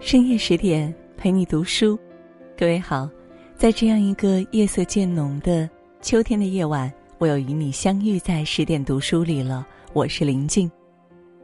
[0.00, 1.96] 深夜十点陪你读书，
[2.56, 3.06] 各位好，
[3.54, 5.68] 在这样一个夜色渐浓的
[6.00, 9.64] 秋天的夜晚，我又与你相遇在十点读书里了。
[9.92, 10.70] 我是林静，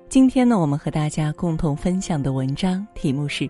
[0.09, 3.47] 今天呢，我们和大家共同分享的文章题目是：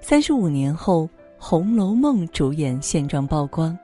[0.00, 1.02] 三十五年后，
[1.36, 3.76] 《红楼梦》主演现状曝光，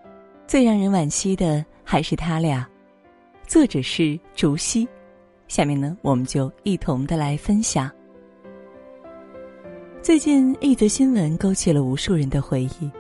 [0.47, 2.65] 最让人惋惜的还是他俩。
[3.45, 4.87] 作者是竹溪，
[5.49, 7.91] 下面呢，我们就一同的来分享。
[10.05, 12.69] 最近一则新闻勾起了无数人的回忆，《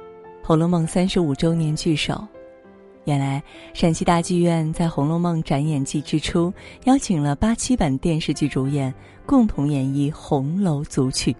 [0.42, 2.26] 红楼梦》三十五周年聚首。
[3.04, 3.42] 原来
[3.74, 6.50] 陕西大剧院在《红楼梦》展演季之初，
[6.84, 8.92] 邀请了八七版电视剧主演
[9.26, 11.30] 共同演绎《红楼组曲》。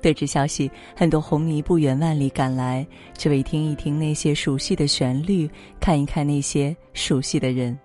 [0.00, 2.86] 得知消息，很多红迷不远万里赶来，
[3.18, 5.50] 只为听一听那些熟悉的旋律，
[5.80, 7.76] 看一看那些熟悉的人。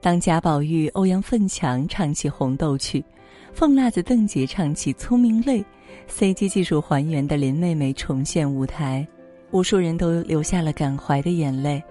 [0.00, 3.00] 当贾宝玉、欧阳奋强唱起《红豆曲》，
[3.52, 5.60] 凤辣子邓婕唱起《聪明泪》。
[6.08, 9.06] CG 技术还原的林妹妹重现舞台，
[9.50, 11.82] 无数人都流下了感怀的眼泪。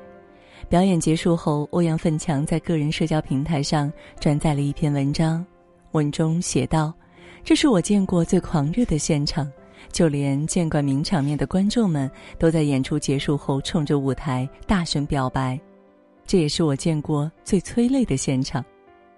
[0.67, 5.45] 表演结束后，欧阳奋强在个人社交平台上转载了一篇文章，
[5.91, 6.93] 文中写道
[7.43, 9.51] ：“这是我见过最狂热的现场，
[9.91, 12.09] 就连见惯名场面的观众们
[12.39, 15.59] 都在演出结束后冲着舞台大声表白，
[16.25, 18.63] 这也是我见过最催泪的现场。”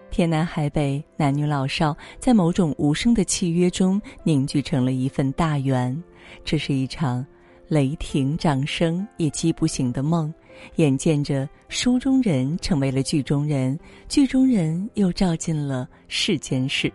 [0.09, 5.95] 天南海北，男女老少在某种无声的契约中凝聚成了一份大缘。
[6.44, 7.25] 这是一场
[7.67, 10.33] 雷霆掌声也击不醒的梦。
[10.78, 16.91] 眼见着书中人成为了剧中人，剧中人又照进了世间事，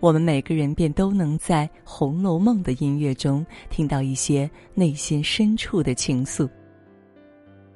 [0.00, 6.46] 我们每个人便都能在《红楼梦》的音乐中听到一些内心深处的情愫。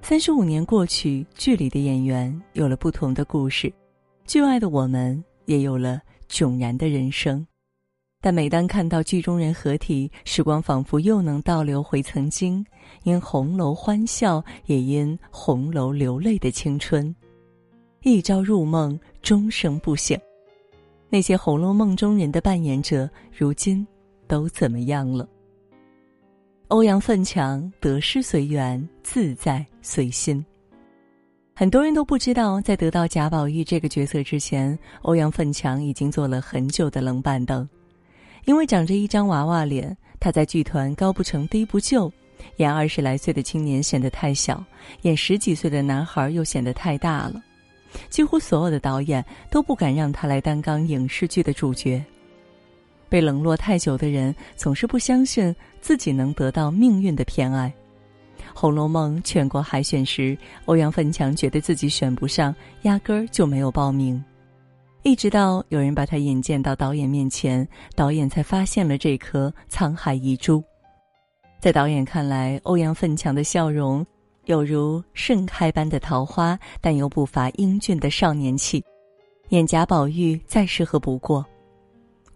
[0.03, 3.73] 三十五年过去，剧里的演员有了不同的故事。
[4.29, 7.47] 剧外的我们也有了迥然的人生，
[8.21, 12.63] 但每当看到剧中人合体，时光仿佛又能倒流回曾经，
[13.05, 17.13] 因红楼欢笑，也因红楼流泪的青春。
[18.03, 20.15] 一朝入梦，终生不醒。
[21.09, 23.87] 那些《红楼梦》中人的扮演者，如今
[24.27, 25.27] 都怎么样了？
[26.69, 30.45] 欧阳奋强得失随缘，自在随心。
[31.59, 37.69] 很多人都不知道，在得到贾宝玉这个角色之前，欧阳奋强已经做了很久的冷板凳。
[38.45, 42.13] 因为长着一张娃娃脸，他在剧团高不成低不就，
[42.59, 44.65] 演二十来岁的青年显得太小，
[45.03, 47.43] 演十几岁的男孩又显得太大了。
[48.09, 52.01] 几乎所有的导演都不敢让他来担纲影视剧的主角。
[53.09, 57.69] 被冷落太久的人，总是不相信自己能得到命运的偏爱。
[58.61, 62.53] 《红楼梦》全国海选时，欧阳奋强觉得自己选不上，
[62.83, 64.21] 压根儿就没有报名。
[65.05, 70.61] 一直到有人把他引荐到导演面前，导演才发现了这颗沧海遗珠。
[71.61, 74.05] 在导演看来，欧阳奋强的笑容
[74.47, 78.85] 有如盛开般的桃花，但又不乏英俊的少年气，
[79.51, 81.47] 演贾宝玉再适合不过。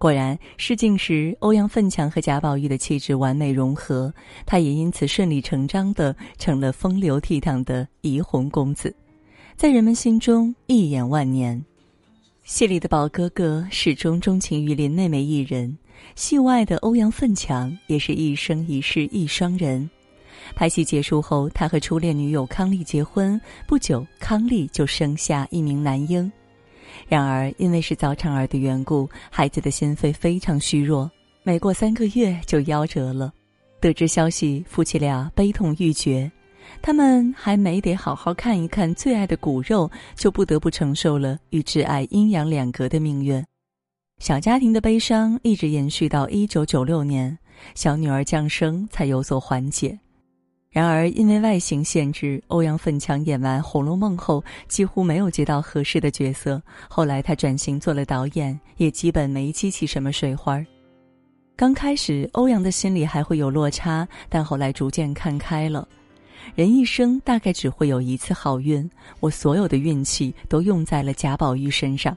[0.02, 4.12] 果然，试镜时，欧阳奋强和贾宝玉的气质完美融合，
[4.44, 8.92] 他也因此顺理成章的成了风流倜傥的怡红公子，
[9.54, 11.64] 在人们心中一眼万年。
[12.42, 15.78] 戏里的宝哥哥始终钟情于林妹妹一人，
[16.16, 19.88] 戏外的欧阳奋强也是一生一世一双人。
[20.56, 26.28] 拍戏结束后，他和初恋女友康丽结婚，不久，康丽就生下一名男婴。
[27.08, 31.10] 然而，因为是早产儿的缘故，孩子的心肺非常虚弱，
[31.42, 33.32] 没过三个月就夭折了。
[33.80, 36.30] 得知消息，夫妻俩悲痛欲绝。
[36.80, 43.44] 他们还没得好好看一看最爱的骨肉，就不得不承受了与挚爱阴阳两隔的命运。
[44.18, 47.36] 小家庭的悲伤一直延续到一九九六年，
[47.74, 49.98] 小女儿降生才有所缓解。
[50.72, 56.60] 然而，因为外形限制，欧阳奋强演完《红楼梦》后几乎没有接到合适的角色。
[56.88, 60.64] 后来他转型做了导演，也基本没激起什么水花。
[61.54, 65.86] 刚开始，欧阳的心里还会有落差，但后来逐渐看开了。
[66.54, 68.90] 人一生大概只会有一次好运，
[69.20, 72.16] 我所有的运气都用在了贾宝玉身上，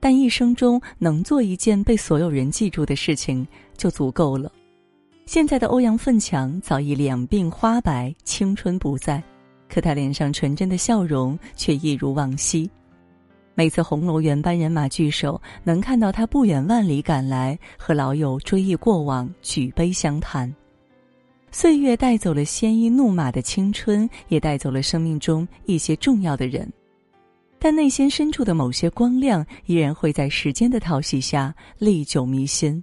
[0.00, 3.46] 但一生中能做一件被所有人记住的事情
[3.76, 4.50] 就足够了。
[5.26, 9.20] 现在的欧阳奋强早已两鬓花白，青春不在，
[9.68, 12.70] 可他脸上纯真的笑容却一如往昔。
[13.56, 20.54] 每次红楼原班人马聚首，能看到他不远万里赶来，和老友追忆过往，举杯相谈。
[21.50, 26.72] 岁月带走了鲜衣怒马的青春，也带走了生命中一些重要的人，
[27.58, 32.80] 但内心深处的某些光亮，依然会在时间的淘洗下历久弥新。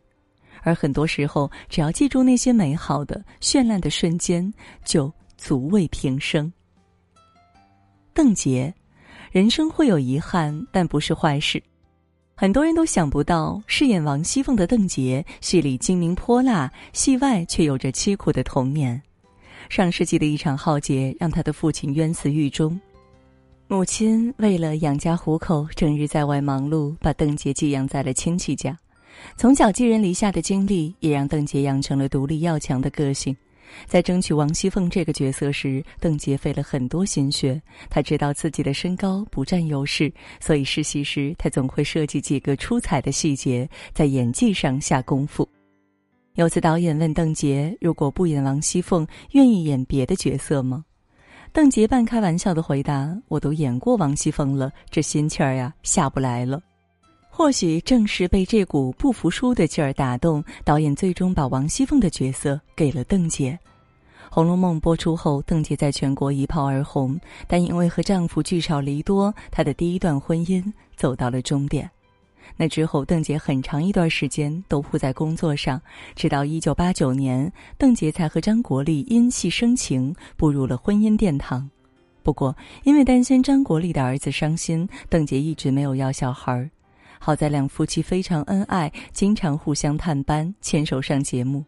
[0.63, 4.51] 而很多时候，只要记住那些美好的、绚烂的瞬间，
[4.83, 6.51] 就足慰平生。
[8.13, 8.73] 邓婕，
[9.31, 11.61] 人生会有遗憾，但不是坏事。
[12.35, 18.99] 很多人都想不到，饰演王熙凤的邓婕，戏里精明泼辣，戏外却有着凄苦的童年。
[19.69, 22.79] 上世纪的一场浩劫，让她的父亲冤死狱中。
[23.67, 28.77] 母亲为了养家糊口，整日在外忙碌，把邓婕寄养在了亲戚家。
[29.35, 33.35] 从小寄人篱下的经历，也让邓婕养成了独立要强的个性。
[33.87, 37.59] 在争取王熙凤这个角色时，邓婕费了很多心血。
[37.89, 45.47] 她知道自己的身高不占优势，所以试戏时她总会设计几个出彩的细节，在演技上下功夫。
[46.35, 50.83] 有次导演问邓婕：“如果不演王熙凤，愿意演别的角色吗？”
[51.51, 56.61] 邓婕半开玩笑的回答：“我都演过王熙凤了，这心气儿呀下不来了。”
[57.35, 63.51] 或许正是被这股不服输的劲儿打动，导演最终把王熙凤的角色给了邓婕。
[64.29, 70.63] 《红楼梦》播出后，邓婕在全国一炮而红，但因为和丈夫聚少离多，她的第一段婚姻
[70.95, 71.89] 走到了终点。
[72.55, 75.81] 那之后，邓婕很长一段时间都扑在工作上，
[76.15, 81.67] 直到一九八九年，邓婕才和张国立因戏生情，步入了婚姻殿堂。
[82.21, 86.69] 不过，因为担心张国立的儿子伤心，邓婕一直没有要小孩儿。
[87.25, 91.63] 好在两夫妻非常恩爱，经常互相探班，牵手上节目。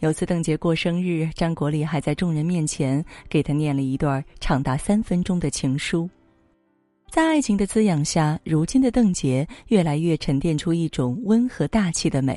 [0.00, 6.10] 有次邓婕过生日，张国立还在众人面前给她念了一段长达三分钟的情书。
[7.10, 12.36] 在爱情的滋养下，如今的邓婕越来越沉淀出一种温和大气的美。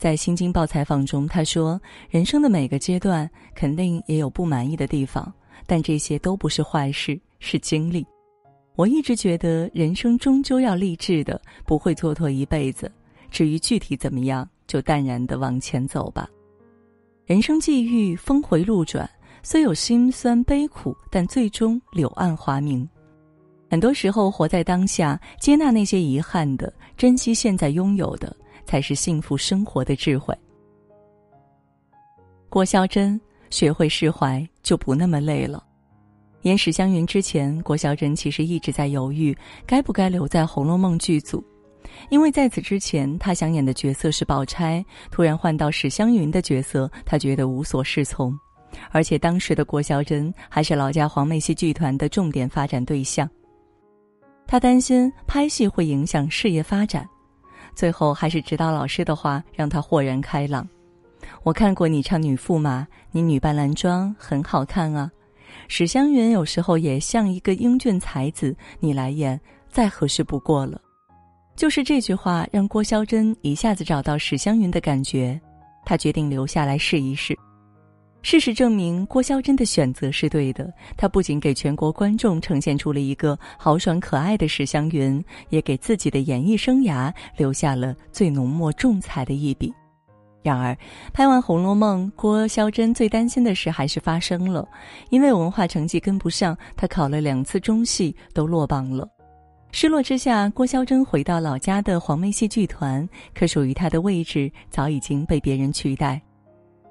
[0.00, 5.34] 在《新京报》采访中，她说：“人生的每个阶段肯定也有不满意的地方，
[5.66, 8.06] 但这些都不是坏事，是经历。”
[8.76, 12.90] 我一直觉得人生终究要励志的，不会蹉跎一辈子。
[13.30, 16.28] 至于具体怎么样，就淡然的往前走吧。
[17.24, 19.08] 人生际遇峰回路转，
[19.42, 22.88] 虽有辛酸悲苦，但最终柳暗花明。
[23.70, 30.36] 很多时候，活在当下，接纳那些遗憾的，珍惜现在拥有的，才是幸福生活的智慧。
[32.48, 33.20] 郭霄珍，
[33.50, 35.64] 学会释怀，就不那么累了。
[36.44, 39.34] 演史湘云之前，郭晓珍其实一直在犹豫
[39.66, 41.42] 该不该留在《红楼梦》剧组，
[42.10, 48.38] 因为在此之前，她想演的角色是宝钗，突然换到史湘云的角色，她觉得无所适从，
[48.90, 53.26] 而且当时的郭晓珍还是老家黄梅戏剧团的重点发展对象，
[54.46, 57.08] 他担心拍戏会影响事业发展，
[57.74, 60.68] 最后还是指导老师的话让他豁然开朗。
[61.42, 65.10] 我看过你唱女驸马，你女扮男装很好看啊。
[65.68, 69.40] 史湘云有时候也像一个英俊才子，你来演
[69.70, 70.80] 再合适不过了。
[71.56, 75.40] 就是这句话让郭霄珍一下子找到史湘云的感觉，
[75.84, 77.36] 她决定留下来试一试。
[78.22, 80.72] 事实证明，郭霄珍的选择是对的。
[80.96, 89.72] 她不仅给全国观众呈现出了一个豪爽可爱的史湘云，也给自己的演艺生涯留下了最浓墨重彩的一笔。
[90.44, 90.76] 然而，
[91.10, 94.68] 拍完《红楼梦》，郭霄珍最担心的事还是发生了，
[95.08, 99.08] 因为文化成绩跟不上，她考了两次中戏都落榜了。
[99.72, 106.20] 失落之下，郭霄珍回到老家的黄梅戏剧团，可属于她的位置早已经被别人取代。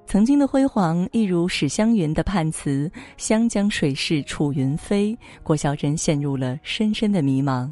[0.08, 7.72] 曾经的辉煌，一如史湘云的判词“湘江水逝楚云飞”，郭霄珍陷入了深深的迷茫。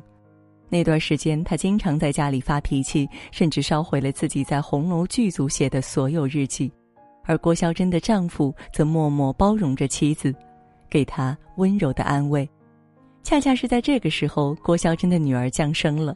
[0.71, 6.71] 那段时间，他经常在家里发脾气，甚至烧毁了自己在红楼剧组写的所有日记。
[7.25, 10.33] 而郭霄珍的丈夫则默默包容着妻子，
[10.89, 12.49] 给她温柔的安慰。
[13.21, 16.15] 恰恰是在这个时候，郭霄珍的女儿降生了。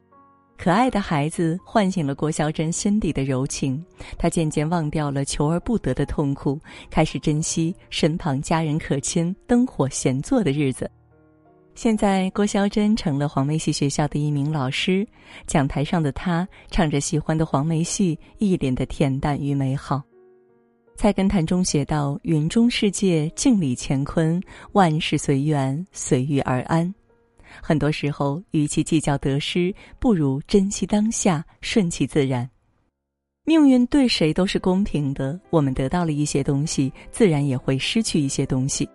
[0.57, 3.83] 可爱的孩子唤醒了郭霄珍心底的柔情，
[4.17, 6.57] 她渐渐忘掉了求而不得的痛苦，
[6.89, 10.89] 开始珍惜身旁家人可亲、灯火闲坐的日子。
[11.75, 15.05] 现在，郭霄珍成了黄梅戏学校的一名老师。
[15.45, 20.01] 讲台上的她，唱着喜欢的黄梅戏，一脸的恬淡与美好。
[20.95, 24.41] 菜根谭中写道：“云中世界，镜里乾坤，
[24.71, 26.91] 万事随缘，随遇而安。”
[27.61, 32.49] 很多时候，与其计较得失，不如珍惜当下，顺其自然。
[33.43, 38.87] 命运对谁都是公平的，我们得到了一些东西，自然也会失去一些东西。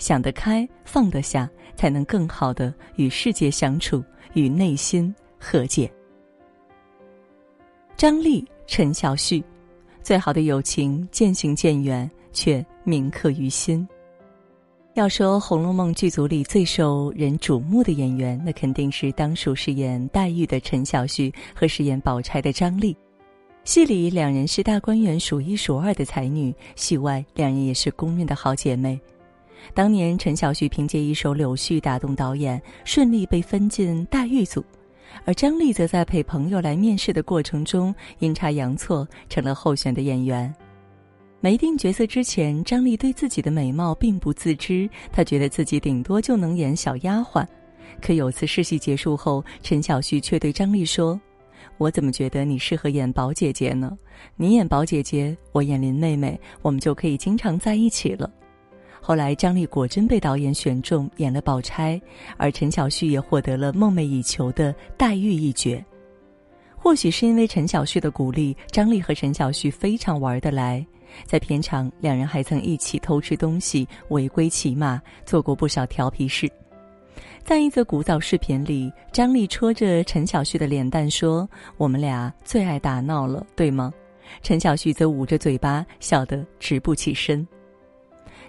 [0.00, 4.02] 想得开，放得下，才能更好的与世界相处，
[4.32, 5.88] 与内心和解。
[7.96, 9.44] 张丽、陈小旭，
[10.02, 13.86] 最好的友情渐行渐远，却铭刻于心。
[14.94, 22.96] 要说《红楼梦》剧组里最受人瞩目的演员，那肯定是当属饰演黛玉的陈小旭和饰演宝钗的张丽。
[23.64, 28.98] 戏里两人是大观园数一数二的才女，戏外两人也是公认的好姐妹。
[29.74, 34.64] 当年陈小旭凭借一首《柳絮》打动导演，顺利被分进大玉组，
[35.24, 40.52] 而张丽则在陪朋友来面试的过程中阴差阳错成了候选的演员。
[41.40, 47.46] 没定角色之前，张丽对自己的美貌并不自知，她觉得自己顶多就能演小丫鬟。
[48.02, 51.18] 可有次试戏结束后，陈小旭却对张丽说
[51.78, 53.96] ：“我怎么觉得你适合演宝姐姐呢？
[54.36, 58.30] 你演宝姐姐，我演林妹妹，我们就可以经常在一起了。”
[59.00, 62.00] 后来，张丽果真被导演选中演了宝钗，
[62.36, 65.82] 而陈小旭也获得了梦寐以求的黛玉一角。
[66.76, 70.84] 或许是因为陈小旭的鼓励，张丽和陈小旭非常玩得来。
[71.24, 76.50] 在片场，两人还曾一起偷吃东西、违规骑马，做过不少调皮事。
[77.42, 83.92] 在一则古早视频里，张丽戳着陈小旭的脸蛋说：“我们俩最爱打闹了，对吗？”
[84.40, 87.46] 陈小旭则捂着嘴巴，笑得直不起身。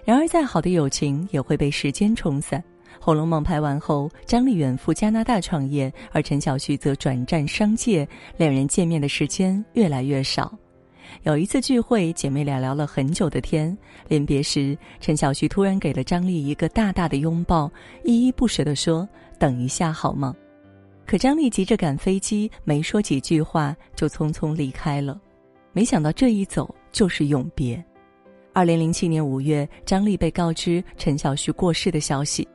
[0.04, 2.60] 然而，再好的友情也会被时间冲散。
[3.04, 8.06] 《红楼梦》拍完后，张丽远赴加拿大创业，而陈小旭则转战商界，
[8.36, 10.52] 两人见面的时间越来越少。
[11.24, 13.76] 有一次聚会，姐妹俩聊了很久的天。
[14.08, 17.70] 临别时，陈小旭突然给了张丽一个大大的拥抱，
[18.04, 20.34] 依依不舍地说：“等一下好吗？”
[21.06, 25.20] 可张丽急着赶飞机，没说几句话就匆匆离开了。
[25.72, 27.84] 没想到这一走就是永别。
[28.54, 32.46] 二零零七年五月，张丽被告知陈小旭过世的消息，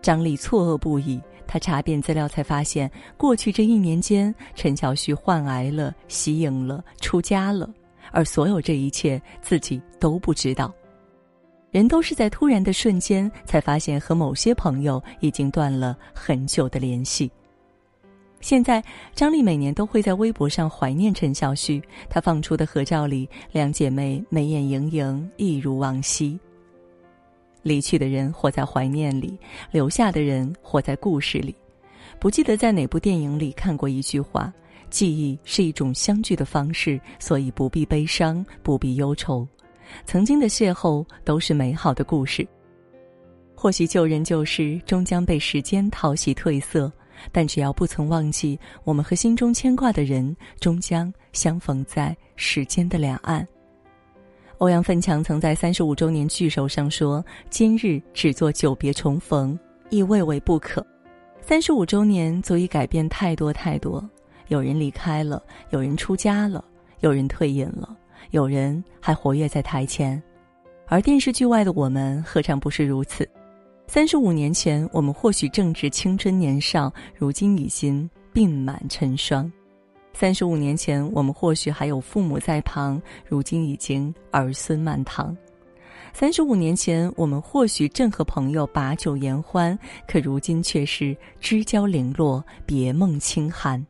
[0.00, 1.20] 张丽错愕不已。
[1.44, 7.68] 她查遍资料，才发现过去这一年间，陈小旭患癌了、息影了、出家了，
[8.12, 10.72] 而所有这一切自己都不知道。
[11.72, 17.28] 人都是在突然的瞬间，才发现和某些朋友已经断了很久的联系。
[18.40, 18.82] 现在，
[19.14, 21.82] 张丽每年都会在微博上怀念陈小旭。
[22.08, 26.38] 她放出的合照里，两姐妹眉眼盈盈，一如往昔。
[27.62, 29.38] 离去的人活在怀念里，
[29.70, 31.54] 留下的人活在故事里。
[32.18, 34.50] 不记得在哪部电影里看过一句话
[34.88, 39.46] ：“记忆是一种相聚的方式，所以不必悲伤，不必忧愁。
[40.06, 42.46] 曾经的邂逅都是美好的故事。
[43.54, 46.90] 或许旧人旧事终将被时间淘洗褪色。”
[47.32, 53.46] 但只要不曾忘记，我们和心中牵挂的人，终将相逢在时间的两岸。
[54.58, 59.58] 欧阳奋强曾在三十五周年聚首上说：“今日只做久别重逢，
[59.88, 60.86] 亦未为不可。”
[61.40, 64.06] 三十五周年足以改变太多太多。
[64.48, 66.62] 有人离开了，有人出家了，
[67.00, 67.96] 有人退隐了，
[68.32, 70.22] 有人还活跃在台前，
[70.86, 73.26] 而电视剧外的我们，何尝不是如此？
[73.92, 79.50] 三十五年前，我们或许正值青春年少，如今已经鬓满尘霜；
[80.12, 85.34] 三十五年前，我们或许还有父母在旁，如今已经儿孙满堂；
[86.12, 93.84] 三十五年前，我们或许正和朋友把酒言欢，可如今却是知交零落，别梦清寒。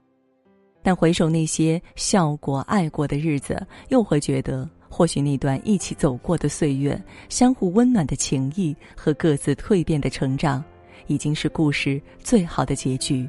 [0.83, 4.66] 但回首那些笑过、爱过的日子，又会觉得。
[4.90, 10.62] 或许那段一起走过的岁月，相互温暖的情谊和各自蜕变的成长，
[11.06, 13.26] 已经是故事最好的结局。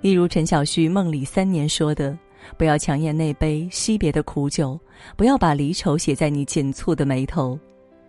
[0.00, 2.16] 例如陈小旭梦里三年说的
[2.56, 4.78] ：“不要强咽那杯惜别的苦酒，
[5.16, 7.58] 不要把离愁写在你紧蹙的眉头，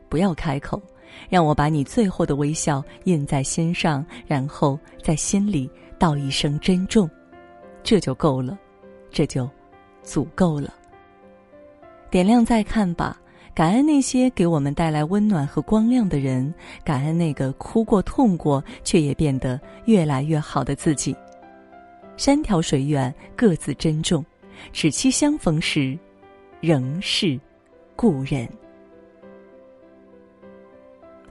[0.07, 0.81] 不要开口，
[1.29, 7.09] 让我把你最后的微笑印在心上，然后在心里道一声珍重，
[7.83, 8.57] 这就够了，
[9.09, 9.49] 这就
[10.03, 10.73] 足够了。”
[12.11, 13.17] 点亮再看吧，
[13.55, 16.53] 感恩那些给我们带来温暖和光亮的人，
[16.83, 21.15] 感恩那个哭过、痛过却也变得越来越好的自己。
[22.17, 24.23] 山迢水远，各自珍重，
[24.73, 25.97] 只期相逢时，
[26.59, 27.39] 仍是
[27.95, 28.47] 故人。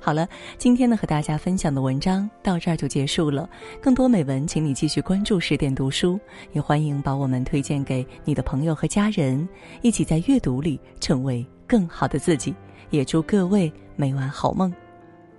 [0.03, 0.27] 好了，
[0.57, 3.49] 今天呢和大家分享的文章到这儿就结束了。
[3.83, 6.19] 更多美文，请你继续关注十点读书，
[6.53, 9.47] 也欢迎把我们推荐给你的朋友和家人，
[9.83, 12.55] 一起在阅读里成为更好的自己。
[12.89, 14.73] 也祝各位每晚好梦，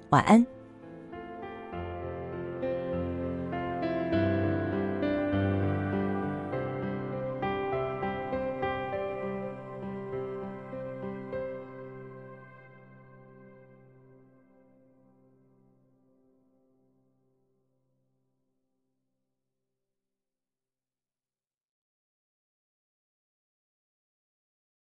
[0.09, 0.60] 晚安。